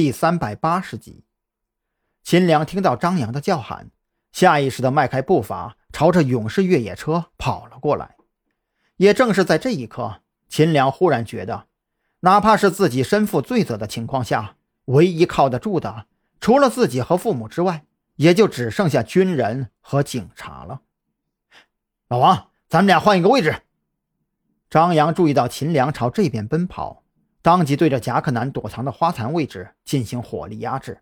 [0.00, 1.24] 第三百八十集。
[2.22, 3.90] 秦良听到张扬的叫喊，
[4.32, 8.16] 下意识地迈开步伐，朝着勇士越野车跑了过来。
[8.96, 11.66] 也正是在这一刻，秦良忽然觉得，
[12.20, 16.06] 哪怕是自己身负罪责的情况下，唯一靠得住的，
[16.40, 17.84] 除了自己和父母之外，
[18.16, 20.80] 也就只剩下军人和警察了。
[22.08, 23.54] 老王，咱们俩换一个位置。
[24.70, 27.02] 张扬注意到秦良朝这边奔跑，
[27.42, 31.00] 当即对着贾克南躲藏的花坛位置进行火力压制。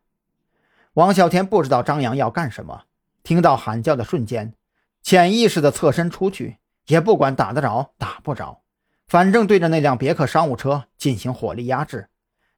[0.95, 2.85] 王啸天不知道张扬要干什么，
[3.23, 4.55] 听到喊叫的瞬间，
[5.03, 8.63] 潜意识的侧身出去，也不管打得着打不着，
[9.07, 12.09] 反正对着那辆别克商务车进行火力压制，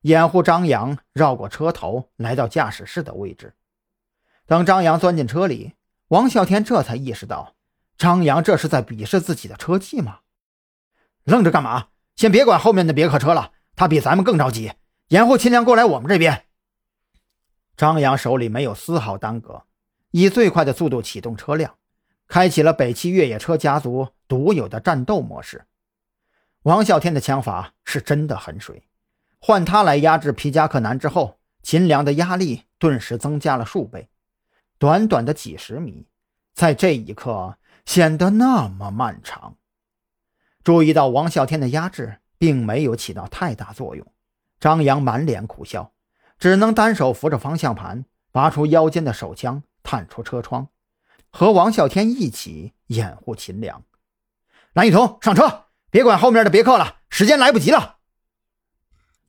[0.02, 3.54] 掩护张扬绕过车头来到驾驶室的位置。
[4.46, 5.74] 等张扬钻进车里，
[6.08, 7.54] 王啸天这才意识到，
[7.96, 10.20] 张扬这是在鄙视自己的车技吗？
[11.24, 11.88] 愣着干嘛？
[12.16, 14.74] 先别管后面的别克车了，他比咱们更着急，
[15.08, 16.44] 掩护秦良过来我们这边。
[17.78, 19.62] 张扬手里没有丝毫耽搁，
[20.10, 21.78] 以最快的速度启动车辆，
[22.28, 25.64] 开启了北汽越野车家族独有的战斗模式。
[26.64, 28.86] 王啸天的枪法是真的很水，
[29.40, 34.10] 换他来压制皮夹克男之后，秦良的压力顿时增加了数倍。
[34.76, 36.06] 短短的几十米，
[36.52, 37.56] 在这一刻
[37.86, 39.56] 显得那么漫长。
[40.62, 44.06] 注意到王啸天的压制并没有起到太大作用，
[44.58, 45.92] 张扬满脸苦笑，
[46.38, 50.68] 只能单手扶着方向盘，拔出腰间的手枪，探出车窗，
[51.30, 53.84] 和王啸天一起掩护秦良。
[54.72, 57.98] 蓝雨桐上车，别管后面的别克了，时间来不及了。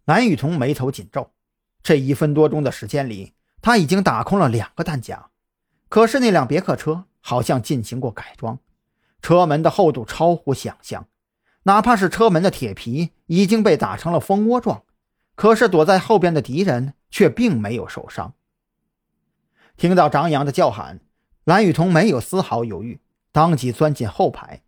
[0.05, 1.33] 蓝雨桐眉头紧皱，
[1.83, 5.31] 这一分多钟的时间里，他已经打空了两个弹夹，
[5.89, 8.57] 可是那辆别克车好像进行过改装，
[9.21, 11.05] 车门的厚度超乎想象。
[11.63, 14.83] 哪怕是车门的铁皮已经被打成了蜂窝状，
[15.35, 18.33] 可是躲在后边的敌人却并没有受伤。
[19.77, 21.01] 听到张扬的叫喊，
[21.43, 22.99] 蓝雨桐没有丝毫犹豫，
[23.31, 24.63] 当即钻进后排，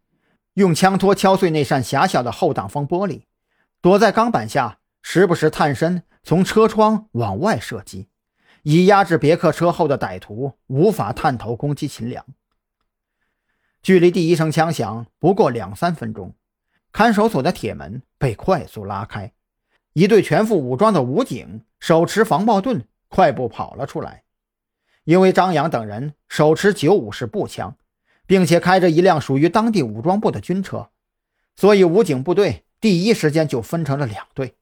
[0.53, 3.23] 用枪托敲碎那扇狭小的后挡风玻璃，
[3.81, 8.07] 躲在钢板下，时不时探身从车窗往外射击，
[8.61, 12.23] 以压制别克车后的歹徒无法探头攻击秦良。
[13.81, 16.35] 距离第一声枪响不过两三分钟。
[16.93, 19.33] 看守所的铁门被快速拉开，
[19.93, 24.23] 一队全副武装的武警手持防爆盾快步跑了出来。
[25.03, 27.75] 因为张扬等人手持九五式步枪，
[28.27, 30.91] 并且开着一辆属于当地武装部的军车，
[31.55, 34.55] 所以武警部队第一时间就分成了两队：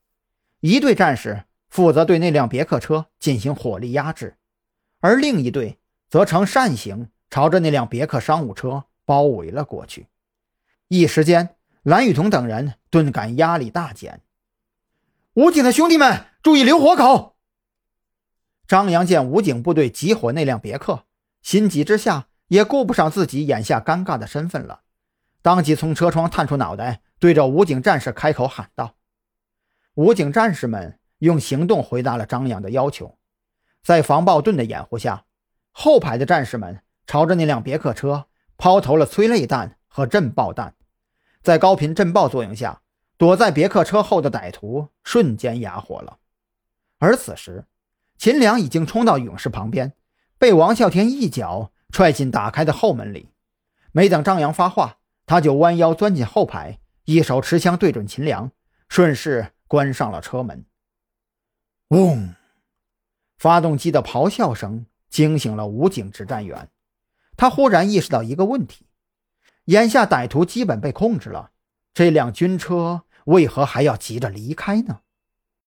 [0.61, 4.37] 一队战士负责对那辆别克车进行火力压制，
[5.01, 10.07] 而另一队则呈扇形朝着那辆别克商务车包围了过去。
[10.87, 11.57] 一时间。
[11.83, 14.21] 蓝雨桐等人顿感压力大减。
[15.33, 17.35] 武警的兄弟们，注意留活口！
[18.67, 21.05] 张扬见武警部队集火那辆别克，
[21.41, 24.81] 心急之下也顾不上自己眼下尴尬的身份了，
[25.41, 28.95] 当即从车窗探出脑袋，对着武警战士开口喊道
[29.95, 33.17] ：“武警战士们用行动回答了张扬的要求，
[33.81, 35.25] 在防爆盾的掩护下，
[35.71, 40.75] 后排的战士们朝着那辆别克车抛投了催泪弹和震爆弹。”
[41.41, 42.81] 在高频震爆作用下，
[43.17, 46.19] 躲在别克车后的歹徒瞬间哑火了。
[46.99, 47.65] 而此时，
[48.17, 49.93] 秦良已经冲到勇士旁边，
[50.37, 53.29] 被王啸天一脚踹进打开的后门里。
[53.91, 58.51] 没等张扬发话，他就弯腰钻进后排，一手持枪对准秦良，
[58.87, 60.65] 顺势关上了车门。
[61.87, 62.35] 嗡！
[63.39, 66.69] 发动机的咆哮声惊醒了武警指战员，
[67.35, 68.85] 他忽然意识到一个问题。
[69.71, 71.51] 眼下歹徒基本被控制了，
[71.93, 74.99] 这辆军车为何还要急着离开呢？